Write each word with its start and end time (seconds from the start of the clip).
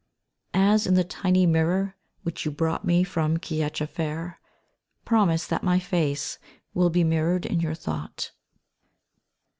As 0.55 0.87
in 0.87 0.95
the 0.95 1.03
tiny 1.03 1.45
mirror 1.45 1.95
Which 2.23 2.43
you 2.43 2.49
brought 2.49 2.83
me 2.83 3.03
from 3.03 3.37
Kiachta 3.37 3.85
Fair, 3.87 4.39
Promise 5.05 5.45
that 5.45 5.61
my 5.61 5.77
face 5.77 6.39
Will 6.73 6.89
be 6.89 7.03
mirrored 7.03 7.45
in 7.45 7.59
your 7.59 7.75
thought. 7.75 8.31